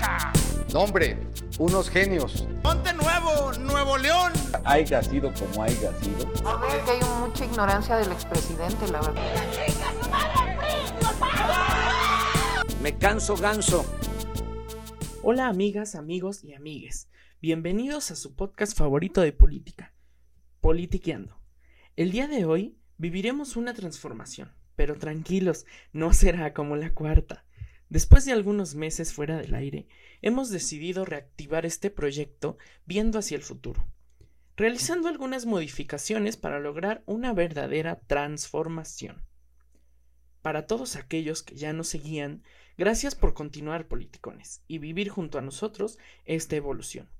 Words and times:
vaca. 0.00 0.32
Nombre, 0.72 1.18
unos 1.58 1.90
genios. 1.90 2.46
Ponte 2.62 2.92
nuevo, 2.92 3.52
Nuevo 3.60 3.98
León. 3.98 4.32
Haya 4.64 5.02
sido 5.02 5.32
como 5.34 5.62
haya 5.62 5.92
sido. 6.00 6.32
Creo 6.32 6.84
que 6.84 6.90
hay 6.90 7.00
mucha 7.20 7.44
ignorancia 7.44 7.96
del 7.96 8.12
expresidente, 8.12 8.88
la 8.88 9.00
verdad. 9.00 9.22
Me 12.82 12.96
canso 12.96 13.36
ganso. 13.36 13.84
Hola 15.22 15.48
amigas, 15.48 15.94
amigos 15.94 16.44
y 16.44 16.54
amigues. 16.54 17.08
Bienvenidos 17.42 18.10
a 18.10 18.16
su 18.16 18.34
podcast 18.34 18.76
favorito 18.76 19.20
de 19.20 19.32
política, 19.32 19.92
Politiqueando. 20.60 21.40
El 21.96 22.10
día 22.10 22.26
de 22.26 22.44
hoy 22.44 22.78
viviremos 22.96 23.56
una 23.56 23.74
transformación, 23.74 24.54
pero 24.76 24.96
tranquilos, 24.96 25.66
no 25.92 26.12
será 26.12 26.54
como 26.54 26.76
la 26.76 26.94
cuarta. 26.94 27.44
Después 27.90 28.24
de 28.24 28.30
algunos 28.30 28.76
meses 28.76 29.12
fuera 29.12 29.36
del 29.36 29.52
aire, 29.52 29.88
hemos 30.22 30.48
decidido 30.48 31.04
reactivar 31.04 31.66
este 31.66 31.90
proyecto 31.90 32.56
viendo 32.86 33.18
hacia 33.18 33.36
el 33.36 33.42
futuro, 33.42 33.84
realizando 34.56 35.08
algunas 35.08 35.44
modificaciones 35.44 36.36
para 36.36 36.60
lograr 36.60 37.02
una 37.06 37.32
verdadera 37.32 37.98
transformación. 38.06 39.24
Para 40.40 40.68
todos 40.68 40.94
aquellos 40.94 41.42
que 41.42 41.56
ya 41.56 41.72
nos 41.72 41.88
seguían, 41.88 42.44
gracias 42.78 43.16
por 43.16 43.34
continuar 43.34 43.88
politicones 43.88 44.62
y 44.68 44.78
vivir 44.78 45.08
junto 45.08 45.38
a 45.38 45.42
nosotros 45.42 45.98
esta 46.24 46.54
evolución. 46.54 47.10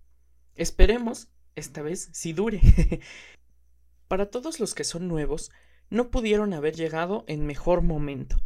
Esperemos, 0.55 1.33
esta 1.57 1.83
vez, 1.83 2.11
si 2.13 2.33
dure. 2.33 2.61
Para 4.07 4.31
todos 4.31 4.61
los 4.61 4.75
que 4.75 4.85
son 4.85 5.09
nuevos, 5.09 5.51
no 5.91 6.13
pudieron 6.13 6.53
haber 6.53 6.77
llegado 6.77 7.25
en 7.27 7.45
mejor 7.45 7.83
momento 7.83 8.41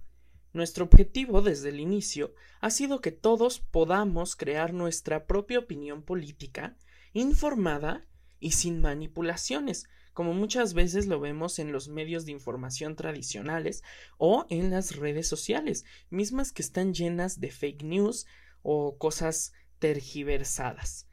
nuestro 0.55 0.87
objetivo 0.87 1.43
desde 1.43 1.69
el 1.69 1.81
inicio 1.81 2.33
ha 2.61 2.71
sido 2.71 3.01
que 3.01 3.11
todos 3.11 3.59
podamos 3.59 4.37
crear 4.37 4.73
nuestra 4.73 5.27
propia 5.27 5.59
opinión 5.59 6.03
política, 6.03 6.77
informada 7.13 8.07
y 8.41 8.53
sin 8.53 8.81
manipulaciones, 8.81 9.89
como 10.15 10.33
muchas 10.33 10.73
veces 10.73 11.07
lo 11.07 11.19
vemos 11.19 11.59
en 11.59 11.73
los 11.73 11.89
medios 11.89 12.25
de 12.25 12.33
información 12.33 12.95
tradicionales 12.95 13.83
o 14.17 14.47
en 14.49 14.71
las 14.71 14.97
redes 14.97 15.29
sociales, 15.29 15.85
mismas 16.09 16.53
que 16.53 16.63
están 16.63 16.95
llenas 16.95 17.41
de 17.41 17.51
fake 17.51 17.83
news 17.83 18.27
o 18.63 18.97
cosas 18.97 19.53
tergiversadas. 19.81 21.09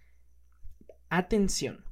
Atención, 1.10 1.84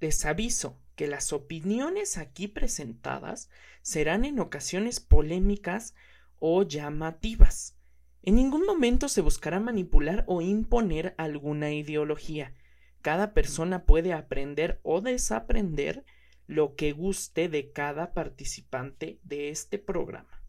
les 0.00 0.24
aviso 0.24 0.80
que 0.96 1.06
las 1.06 1.32
opiniones 1.32 2.18
aquí 2.18 2.48
presentadas 2.48 3.50
serán 3.82 4.24
en 4.24 4.40
ocasiones 4.40 4.98
polémicas 4.98 5.94
o 6.38 6.62
llamativas. 6.62 7.76
En 8.22 8.36
ningún 8.36 8.66
momento 8.66 9.08
se 9.08 9.20
buscará 9.20 9.60
manipular 9.60 10.24
o 10.26 10.42
imponer 10.42 11.14
alguna 11.18 11.72
ideología. 11.72 12.54
Cada 13.00 13.32
persona 13.32 13.84
puede 13.84 14.12
aprender 14.12 14.80
o 14.82 15.00
desaprender 15.00 16.04
lo 16.46 16.74
que 16.74 16.92
guste 16.92 17.48
de 17.48 17.72
cada 17.72 18.12
participante 18.12 19.20
de 19.22 19.50
este 19.50 19.78
programa. 19.78 20.42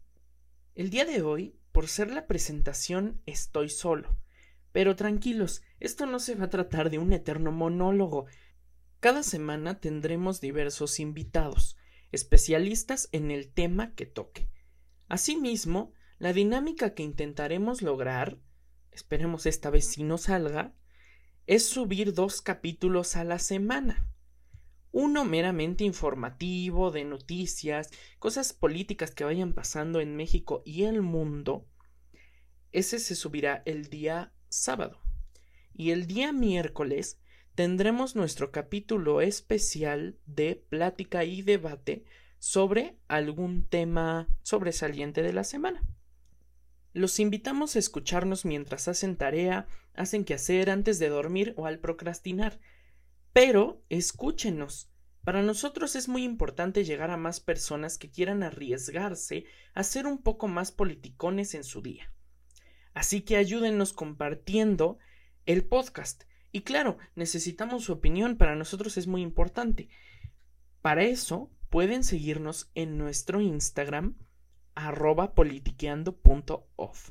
El 0.74 0.90
día 0.90 1.04
de 1.04 1.22
hoy, 1.22 1.56
por 1.72 1.88
ser 1.88 2.10
la 2.10 2.26
presentación, 2.26 3.20
estoy 3.26 3.68
solo. 3.68 4.16
Pero 4.72 4.96
tranquilos, 4.96 5.62
esto 5.78 6.06
no 6.06 6.18
se 6.18 6.34
va 6.34 6.46
a 6.46 6.50
tratar 6.50 6.90
de 6.90 6.98
un 6.98 7.12
eterno 7.12 7.52
monólogo. 7.52 8.26
Cada 9.00 9.22
semana 9.22 9.80
tendremos 9.80 10.40
diversos 10.40 11.00
invitados, 11.00 11.76
especialistas 12.12 13.08
en 13.12 13.30
el 13.30 13.52
tema 13.52 13.94
que 13.94 14.06
toque. 14.06 14.48
Asimismo, 15.10 15.92
la 16.20 16.32
dinámica 16.32 16.94
que 16.94 17.02
intentaremos 17.02 17.82
lograr, 17.82 18.38
esperemos 18.92 19.44
esta 19.44 19.68
vez 19.68 19.84
si 19.88 20.04
no 20.04 20.18
salga, 20.18 20.72
es 21.48 21.68
subir 21.68 22.14
dos 22.14 22.42
capítulos 22.42 23.16
a 23.16 23.24
la 23.24 23.40
semana. 23.40 24.08
Uno 24.92 25.24
meramente 25.24 25.82
informativo, 25.82 26.92
de 26.92 27.04
noticias, 27.04 27.90
cosas 28.20 28.52
políticas 28.52 29.10
que 29.10 29.24
vayan 29.24 29.52
pasando 29.52 30.00
en 30.00 30.14
México 30.14 30.62
y 30.64 30.84
el 30.84 31.02
mundo. 31.02 31.66
Ese 32.70 33.00
se 33.00 33.16
subirá 33.16 33.64
el 33.66 33.88
día 33.88 34.32
sábado. 34.48 35.00
Y 35.74 35.90
el 35.90 36.06
día 36.06 36.32
miércoles 36.32 37.18
tendremos 37.56 38.14
nuestro 38.14 38.52
capítulo 38.52 39.22
especial 39.22 40.20
de 40.26 40.54
plática 40.54 41.24
y 41.24 41.42
debate 41.42 42.04
sobre 42.40 42.98
algún 43.06 43.68
tema 43.68 44.26
sobresaliente 44.42 45.22
de 45.22 45.32
la 45.32 45.44
semana. 45.44 45.84
Los 46.92 47.20
invitamos 47.20 47.76
a 47.76 47.78
escucharnos 47.78 48.44
mientras 48.44 48.88
hacen 48.88 49.16
tarea, 49.16 49.68
hacen 49.94 50.24
quehacer 50.24 50.70
antes 50.70 50.98
de 50.98 51.10
dormir 51.10 51.54
o 51.56 51.66
al 51.66 51.78
procrastinar. 51.78 52.58
Pero 53.32 53.84
escúchenos. 53.90 54.90
Para 55.22 55.42
nosotros 55.42 55.94
es 55.94 56.08
muy 56.08 56.24
importante 56.24 56.82
llegar 56.82 57.10
a 57.10 57.18
más 57.18 57.38
personas 57.40 57.98
que 57.98 58.10
quieran 58.10 58.42
arriesgarse 58.42 59.44
a 59.74 59.84
ser 59.84 60.06
un 60.06 60.22
poco 60.22 60.48
más 60.48 60.72
politicones 60.72 61.54
en 61.54 61.62
su 61.62 61.82
día. 61.82 62.10
Así 62.94 63.20
que 63.20 63.36
ayúdenos 63.36 63.92
compartiendo 63.92 64.98
el 65.44 65.64
podcast. 65.64 66.24
Y 66.52 66.62
claro, 66.62 66.96
necesitamos 67.14 67.84
su 67.84 67.92
opinión, 67.92 68.36
para 68.36 68.56
nosotros 68.56 68.96
es 68.96 69.06
muy 69.06 69.20
importante. 69.20 69.90
Para 70.80 71.04
eso, 71.04 71.50
pueden 71.70 72.04
seguirnos 72.04 72.70
en 72.74 72.98
nuestro 72.98 73.40
Instagram 73.40 74.16
arroba 74.74 75.34
politiqueando.off. 75.34 77.10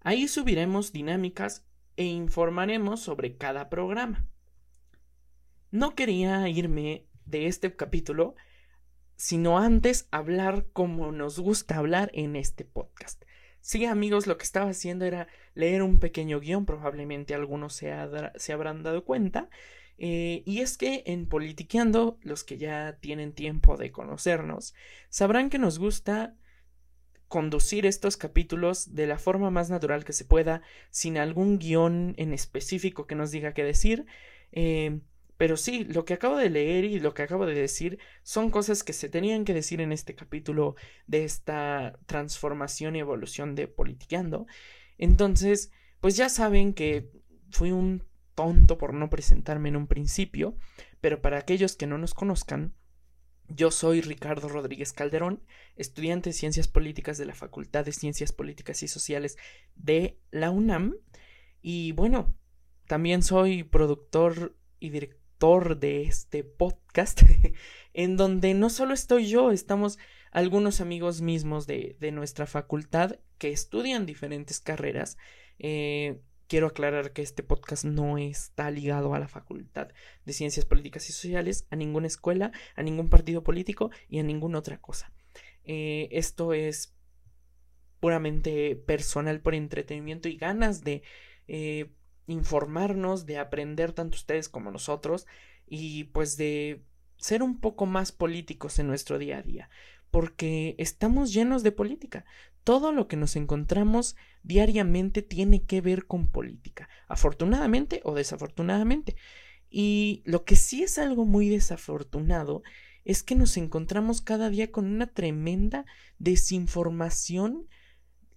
Ahí 0.00 0.28
subiremos 0.28 0.92
dinámicas 0.92 1.66
e 1.96 2.04
informaremos 2.04 3.00
sobre 3.00 3.36
cada 3.36 3.68
programa. 3.68 4.26
No 5.70 5.94
quería 5.94 6.48
irme 6.48 7.06
de 7.26 7.46
este 7.46 7.76
capítulo 7.76 8.34
sino 9.22 9.58
antes 9.58 10.08
hablar 10.10 10.66
como 10.72 11.12
nos 11.12 11.38
gusta 11.38 11.76
hablar 11.76 12.10
en 12.12 12.34
este 12.34 12.64
podcast. 12.64 13.22
Sí, 13.60 13.84
amigos, 13.84 14.26
lo 14.26 14.36
que 14.36 14.42
estaba 14.42 14.70
haciendo 14.70 15.04
era 15.04 15.28
leer 15.54 15.82
un 15.82 16.00
pequeño 16.00 16.40
guion, 16.40 16.66
probablemente 16.66 17.32
algunos 17.32 17.72
se, 17.72 17.94
se 18.34 18.52
habrán 18.52 18.82
dado 18.82 19.04
cuenta, 19.04 19.48
eh, 19.98 20.42
y 20.46 20.60
es 20.60 20.76
que 20.78 21.02
en 21.06 21.26
Politiqueando, 21.26 22.18
los 22.22 22.44
que 22.44 22.58
ya 22.58 22.98
tienen 23.00 23.32
tiempo 23.32 23.76
de 23.76 23.92
conocernos, 23.92 24.74
sabrán 25.08 25.50
que 25.50 25.58
nos 25.58 25.78
gusta 25.78 26.34
conducir 27.28 27.86
estos 27.86 28.16
capítulos 28.16 28.94
de 28.94 29.06
la 29.06 29.18
forma 29.18 29.50
más 29.50 29.70
natural 29.70 30.04
que 30.04 30.12
se 30.12 30.24
pueda, 30.24 30.62
sin 30.90 31.16
algún 31.16 31.58
guion 31.58 32.14
en 32.18 32.32
específico 32.32 33.06
que 33.06 33.14
nos 33.14 33.30
diga 33.30 33.54
qué 33.54 33.64
decir. 33.64 34.06
Eh, 34.52 35.00
pero 35.38 35.56
sí, 35.56 35.84
lo 35.84 36.04
que 36.04 36.14
acabo 36.14 36.36
de 36.36 36.50
leer 36.50 36.84
y 36.84 37.00
lo 37.00 37.14
que 37.14 37.22
acabo 37.22 37.46
de 37.46 37.54
decir 37.54 37.98
son 38.22 38.50
cosas 38.50 38.84
que 38.84 38.92
se 38.92 39.08
tenían 39.08 39.44
que 39.44 39.54
decir 39.54 39.80
en 39.80 39.92
este 39.92 40.14
capítulo 40.14 40.76
de 41.06 41.24
esta 41.24 41.98
transformación 42.06 42.96
y 42.96 43.00
evolución 43.00 43.54
de 43.54 43.66
Politiqueando. 43.66 44.46
Entonces, 44.98 45.72
pues 46.00 46.16
ya 46.16 46.28
saben 46.28 46.74
que 46.74 47.10
fui 47.50 47.72
un 47.72 48.04
tonto 48.42 48.76
por 48.76 48.92
no 48.92 49.08
presentarme 49.08 49.68
en 49.68 49.76
un 49.76 49.86
principio, 49.86 50.56
pero 51.00 51.22
para 51.22 51.38
aquellos 51.38 51.76
que 51.76 51.86
no 51.86 51.96
nos 51.96 52.12
conozcan, 52.12 52.74
yo 53.46 53.70
soy 53.70 54.00
Ricardo 54.00 54.48
Rodríguez 54.48 54.92
Calderón, 54.92 55.44
estudiante 55.76 56.30
de 56.30 56.34
Ciencias 56.34 56.66
Políticas 56.66 57.18
de 57.18 57.26
la 57.26 57.36
Facultad 57.36 57.84
de 57.84 57.92
Ciencias 57.92 58.32
Políticas 58.32 58.82
y 58.82 58.88
Sociales 58.88 59.38
de 59.76 60.18
la 60.32 60.50
UNAM. 60.50 60.96
Y 61.60 61.92
bueno, 61.92 62.34
también 62.88 63.22
soy 63.22 63.62
productor 63.62 64.56
y 64.80 64.90
director 64.90 65.78
de 65.78 66.02
este 66.02 66.42
podcast, 66.42 67.22
en 67.94 68.16
donde 68.16 68.54
no 68.54 68.70
solo 68.70 68.92
estoy 68.92 69.28
yo, 69.28 69.52
estamos 69.52 69.98
algunos 70.32 70.80
amigos 70.80 71.20
mismos 71.20 71.68
de, 71.68 71.96
de 72.00 72.10
nuestra 72.10 72.46
facultad 72.46 73.20
que 73.38 73.52
estudian 73.52 74.04
diferentes 74.04 74.58
carreras. 74.58 75.16
Eh, 75.60 76.20
Quiero 76.46 76.66
aclarar 76.66 77.12
que 77.12 77.22
este 77.22 77.42
podcast 77.42 77.84
no 77.84 78.18
está 78.18 78.70
ligado 78.70 79.14
a 79.14 79.18
la 79.18 79.28
Facultad 79.28 79.88
de 80.24 80.32
Ciencias 80.32 80.66
Políticas 80.66 81.08
y 81.08 81.12
Sociales, 81.12 81.66
a 81.70 81.76
ninguna 81.76 82.06
escuela, 82.06 82.52
a 82.76 82.82
ningún 82.82 83.08
partido 83.08 83.42
político 83.42 83.90
y 84.08 84.18
a 84.18 84.22
ninguna 84.22 84.58
otra 84.58 84.78
cosa. 84.78 85.12
Eh, 85.64 86.08
esto 86.12 86.52
es 86.52 86.94
puramente 88.00 88.74
personal 88.74 89.40
por 89.40 89.54
entretenimiento 89.54 90.28
y 90.28 90.36
ganas 90.36 90.82
de 90.82 91.02
eh, 91.46 91.92
informarnos, 92.26 93.26
de 93.26 93.38
aprender 93.38 93.92
tanto 93.92 94.16
ustedes 94.16 94.48
como 94.48 94.70
nosotros 94.70 95.26
y 95.66 96.04
pues 96.04 96.36
de 96.36 96.82
ser 97.16 97.42
un 97.42 97.60
poco 97.60 97.86
más 97.86 98.10
políticos 98.10 98.78
en 98.80 98.88
nuestro 98.88 99.18
día 99.18 99.38
a 99.38 99.42
día, 99.42 99.70
porque 100.12 100.76
estamos 100.78 101.32
llenos 101.32 101.62
de 101.62 101.72
política. 101.72 102.24
Todo 102.64 102.92
lo 102.92 103.08
que 103.08 103.16
nos 103.16 103.34
encontramos 103.34 104.14
diariamente 104.44 105.22
tiene 105.22 105.64
que 105.64 105.80
ver 105.80 106.06
con 106.06 106.28
política, 106.28 106.88
afortunadamente 107.08 108.02
o 108.04 108.14
desafortunadamente. 108.14 109.16
Y 109.70 110.22
lo 110.26 110.44
que 110.44 110.54
sí 110.54 110.82
es 110.82 110.98
algo 110.98 111.24
muy 111.24 111.48
desafortunado 111.48 112.62
es 113.06 113.22
que 113.22 113.34
nos 113.34 113.56
encontramos 113.56 114.20
cada 114.20 114.50
día 114.50 114.70
con 114.70 114.84
una 114.84 115.06
tremenda 115.06 115.86
desinformación 116.18 117.66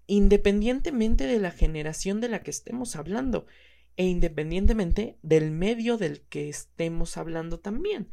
independientemente 0.07 1.27
de 1.27 1.39
la 1.39 1.51
generación 1.51 2.22
de 2.22 2.30
la 2.30 2.42
que 2.42 2.51
estemos 2.51 2.95
hablando. 2.95 3.45
e 3.98 4.07
independientemente 4.07 5.18
del 5.22 5.51
medio 5.51 5.95
del 5.95 6.19
que 6.24 6.50
estemos 6.50 7.16
hablando 7.16 7.62
también. 7.62 8.10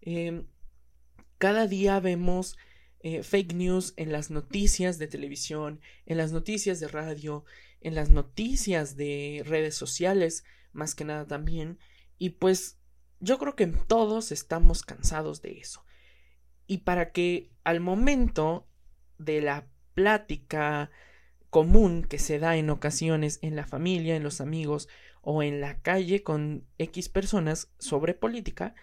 Em, 0.00 0.46
cada 1.36 1.66
día 1.66 2.00
vemos 2.00 2.56
eh, 3.02 3.22
fake 3.22 3.54
news 3.54 3.94
en 3.96 4.12
las 4.12 4.30
noticias 4.30 4.98
de 4.98 5.06
televisión, 5.06 5.80
en 6.06 6.18
las 6.18 6.32
noticias 6.32 6.80
de 6.80 6.88
radio, 6.88 7.44
en 7.80 7.94
las 7.94 8.10
noticias 8.10 8.96
de 8.96 9.42
redes 9.46 9.74
sociales, 9.74 10.44
más 10.72 10.94
que 10.94 11.04
nada 11.04 11.26
también. 11.26 11.78
Y 12.18 12.30
pues 12.30 12.78
yo 13.20 13.38
creo 13.38 13.56
que 13.56 13.66
todos 13.66 14.32
estamos 14.32 14.82
cansados 14.82 15.40
de 15.40 15.58
eso. 15.58 15.84
Y 16.66 16.78
para 16.78 17.10
que 17.10 17.50
al 17.64 17.80
momento 17.80 18.68
de 19.18 19.40
la 19.40 19.66
plática 19.94 20.90
común 21.48 22.04
que 22.04 22.18
se 22.18 22.38
da 22.38 22.56
en 22.56 22.70
ocasiones 22.70 23.38
en 23.42 23.56
la 23.56 23.66
familia, 23.66 24.14
en 24.14 24.22
los 24.22 24.40
amigos 24.40 24.88
o 25.22 25.42
en 25.42 25.60
la 25.60 25.80
calle 25.80 26.22
con 26.22 26.66
X 26.78 27.08
personas 27.08 27.72
sobre 27.78 28.14
política, 28.14 28.74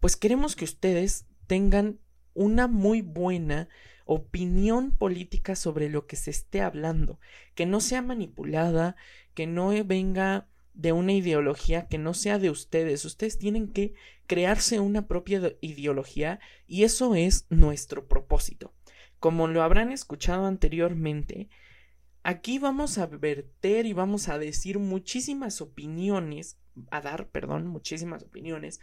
pues 0.00 0.16
queremos 0.16 0.56
que 0.56 0.64
ustedes 0.64 1.26
tengan 1.46 2.00
una 2.36 2.68
muy 2.68 3.02
buena 3.02 3.68
opinión 4.04 4.92
política 4.92 5.56
sobre 5.56 5.88
lo 5.88 6.06
que 6.06 6.16
se 6.16 6.30
esté 6.30 6.60
hablando, 6.60 7.18
que 7.54 7.66
no 7.66 7.80
sea 7.80 8.02
manipulada, 8.02 8.94
que 9.34 9.46
no 9.46 9.70
venga 9.84 10.46
de 10.76 10.92
una 10.92 11.12
ideología 11.12 11.88
que 11.88 11.98
no 11.98 12.14
sea 12.14 12.38
de 12.38 12.50
ustedes. 12.50 13.04
Ustedes 13.04 13.38
tienen 13.38 13.72
que 13.72 13.94
crearse 14.26 14.78
una 14.78 15.08
propia 15.08 15.56
ideología 15.60 16.38
y 16.66 16.84
eso 16.84 17.14
es 17.14 17.46
nuestro 17.48 18.06
propósito. 18.06 18.72
Como 19.18 19.48
lo 19.48 19.62
habrán 19.62 19.90
escuchado 19.90 20.46
anteriormente, 20.46 21.48
aquí 22.22 22.58
vamos 22.58 22.98
a 22.98 23.06
verter 23.06 23.86
y 23.86 23.94
vamos 23.94 24.28
a 24.28 24.38
decir 24.38 24.78
muchísimas 24.78 25.60
opiniones, 25.60 26.58
a 26.90 27.00
dar, 27.00 27.28
perdón, 27.30 27.66
muchísimas 27.66 28.22
opiniones 28.22 28.80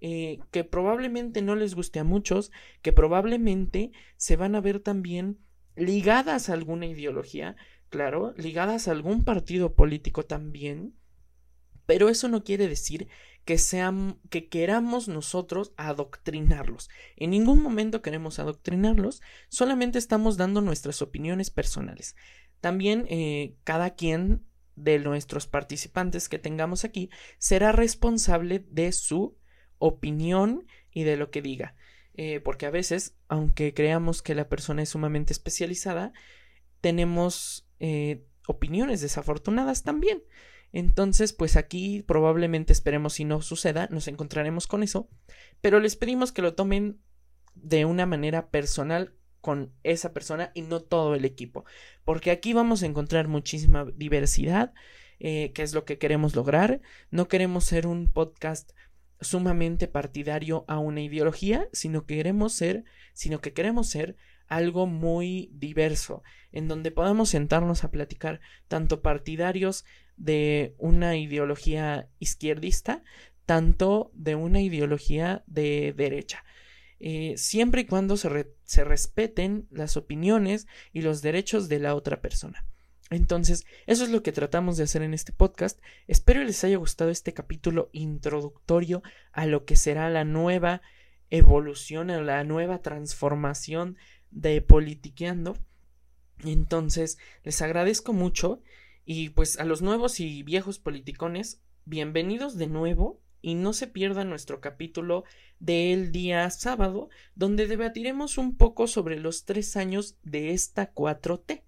eh, 0.00 0.38
que 0.50 0.64
probablemente 0.64 1.42
no 1.42 1.56
les 1.56 1.74
guste 1.74 1.98
a 1.98 2.04
muchos, 2.04 2.52
que 2.82 2.92
probablemente 2.92 3.92
se 4.16 4.36
van 4.36 4.54
a 4.54 4.60
ver 4.60 4.80
también 4.80 5.38
ligadas 5.74 6.48
a 6.48 6.52
alguna 6.52 6.86
ideología, 6.86 7.56
claro, 7.88 8.34
ligadas 8.36 8.88
a 8.88 8.92
algún 8.92 9.24
partido 9.24 9.74
político 9.74 10.24
también, 10.24 10.94
pero 11.86 12.08
eso 12.08 12.28
no 12.28 12.44
quiere 12.44 12.68
decir 12.68 13.08
que 13.44 13.56
que 14.28 14.48
queramos 14.48 15.06
nosotros 15.06 15.72
adoctrinarlos. 15.76 16.90
En 17.14 17.30
ningún 17.30 17.62
momento 17.62 18.02
queremos 18.02 18.40
adoctrinarlos, 18.40 19.22
solamente 19.48 19.98
estamos 19.98 20.36
dando 20.36 20.60
nuestras 20.60 21.00
opiniones 21.00 21.50
personales. 21.50 22.16
También 22.60 23.06
eh, 23.08 23.54
cada 23.62 23.94
quien 23.94 24.44
de 24.74 24.98
nuestros 24.98 25.46
participantes 25.46 26.28
que 26.28 26.40
tengamos 26.40 26.84
aquí 26.84 27.08
será 27.38 27.70
responsable 27.70 28.66
de 28.68 28.90
su 28.90 29.36
opinión 29.78 30.66
y 30.90 31.04
de 31.04 31.16
lo 31.16 31.30
que 31.30 31.42
diga. 31.42 31.76
Eh, 32.14 32.40
porque 32.40 32.66
a 32.66 32.70
veces, 32.70 33.16
aunque 33.28 33.74
creamos 33.74 34.22
que 34.22 34.34
la 34.34 34.48
persona 34.48 34.82
es 34.82 34.88
sumamente 34.90 35.32
especializada, 35.32 36.12
tenemos 36.80 37.68
eh, 37.78 38.24
opiniones 38.46 39.00
desafortunadas 39.00 39.82
también. 39.82 40.22
Entonces, 40.72 41.32
pues 41.32 41.56
aquí 41.56 42.02
probablemente 42.02 42.72
esperemos 42.72 43.14
si 43.14 43.24
no 43.24 43.42
suceda, 43.42 43.88
nos 43.90 44.08
encontraremos 44.08 44.66
con 44.66 44.82
eso, 44.82 45.08
pero 45.60 45.80
les 45.80 45.96
pedimos 45.96 46.32
que 46.32 46.42
lo 46.42 46.54
tomen 46.54 47.00
de 47.54 47.84
una 47.84 48.06
manera 48.06 48.50
personal 48.50 49.14
con 49.40 49.72
esa 49.84 50.12
persona 50.12 50.50
y 50.54 50.62
no 50.62 50.80
todo 50.80 51.14
el 51.14 51.24
equipo, 51.24 51.64
porque 52.04 52.30
aquí 52.30 52.52
vamos 52.52 52.82
a 52.82 52.86
encontrar 52.86 53.28
muchísima 53.28 53.86
diversidad, 53.94 54.74
eh, 55.20 55.52
que 55.52 55.62
es 55.62 55.72
lo 55.72 55.84
que 55.84 55.98
queremos 55.98 56.34
lograr. 56.34 56.80
No 57.10 57.28
queremos 57.28 57.64
ser 57.64 57.86
un 57.86 58.12
podcast 58.12 58.72
sumamente 59.20 59.88
partidario 59.88 60.64
a 60.68 60.78
una 60.78 61.00
ideología, 61.00 61.68
sino 61.72 62.06
que 62.06 62.16
queremos 62.16 62.52
ser, 62.52 62.84
sino 63.12 63.40
que 63.40 63.52
queremos 63.52 63.88
ser 63.88 64.16
algo 64.46 64.86
muy 64.86 65.50
diverso, 65.52 66.22
en 66.52 66.68
donde 66.68 66.90
podamos 66.90 67.30
sentarnos 67.30 67.84
a 67.84 67.90
platicar 67.90 68.40
tanto 68.68 69.02
partidarios 69.02 69.84
de 70.16 70.74
una 70.78 71.16
ideología 71.16 72.08
izquierdista, 72.18 73.02
tanto 73.44 74.10
de 74.14 74.34
una 74.34 74.60
ideología 74.60 75.44
de 75.46 75.92
derecha. 75.96 76.44
Eh, 76.98 77.34
siempre 77.36 77.82
y 77.82 77.86
cuando 77.86 78.16
se, 78.16 78.54
se 78.64 78.84
respeten 78.84 79.66
las 79.70 79.96
opiniones 79.96 80.66
y 80.92 81.02
los 81.02 81.22
derechos 81.22 81.68
de 81.68 81.78
la 81.78 81.94
otra 81.94 82.20
persona. 82.20 82.66
Entonces, 83.10 83.66
eso 83.86 84.04
es 84.04 84.10
lo 84.10 84.22
que 84.22 84.32
tratamos 84.32 84.76
de 84.76 84.84
hacer 84.84 85.02
en 85.02 85.14
este 85.14 85.32
podcast. 85.32 85.80
Espero 86.08 86.42
les 86.42 86.64
haya 86.64 86.76
gustado 86.76 87.10
este 87.10 87.32
capítulo 87.32 87.88
introductorio 87.92 89.02
a 89.32 89.46
lo 89.46 89.64
que 89.64 89.76
será 89.76 90.10
la 90.10 90.24
nueva 90.24 90.82
evolución, 91.30 92.10
a 92.10 92.20
la 92.20 92.42
nueva 92.42 92.82
transformación 92.82 93.96
de 94.30 94.60
Politiqueando. 94.60 95.56
Entonces, 96.44 97.18
les 97.44 97.62
agradezco 97.62 98.12
mucho 98.12 98.60
y 99.04 99.30
pues 99.30 99.58
a 99.60 99.64
los 99.64 99.82
nuevos 99.82 100.18
y 100.18 100.42
viejos 100.42 100.80
politicones, 100.80 101.62
bienvenidos 101.84 102.58
de 102.58 102.66
nuevo 102.66 103.22
y 103.40 103.54
no 103.54 103.72
se 103.72 103.86
pierdan 103.86 104.28
nuestro 104.28 104.60
capítulo 104.60 105.22
del 105.60 106.10
día 106.10 106.50
sábado, 106.50 107.08
donde 107.36 107.68
debatiremos 107.68 108.36
un 108.36 108.56
poco 108.56 108.88
sobre 108.88 109.20
los 109.20 109.44
tres 109.44 109.76
años 109.76 110.18
de 110.24 110.50
esta 110.52 110.92
4T. 110.92 111.65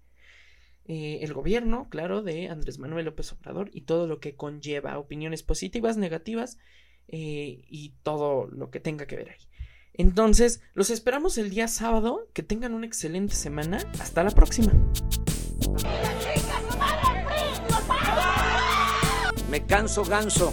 Eh, 0.91 1.23
el 1.23 1.33
gobierno, 1.33 1.87
claro, 1.87 2.23
de 2.23 2.49
Andrés 2.49 2.79
Manuel 2.79 3.05
López 3.05 3.31
Obrador 3.31 3.69
y 3.73 3.81
todo 3.81 4.07
lo 4.07 4.19
que 4.19 4.35
conlleva, 4.35 4.97
opiniones 4.97 5.43
positivas, 5.43 5.97
negativas 5.97 6.57
eh, 7.07 7.61
y 7.67 7.93
todo 8.01 8.47
lo 8.47 8.71
que 8.71 8.79
tenga 8.79 9.05
que 9.05 9.15
ver 9.15 9.29
ahí. 9.29 9.47
Entonces, 9.93 10.61
los 10.73 10.89
esperamos 10.89 11.37
el 11.37 11.51
día 11.51 11.67
sábado, 11.67 12.27
que 12.33 12.41
tengan 12.41 12.73
una 12.73 12.87
excelente 12.87 13.35
semana, 13.35 13.77
hasta 13.99 14.23
la 14.23 14.31
próxima. 14.31 14.73
Me 19.51 19.63
canso 19.67 20.03
ganso. 20.03 20.51